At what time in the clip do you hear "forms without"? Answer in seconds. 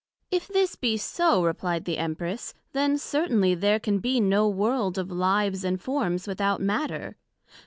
5.79-6.59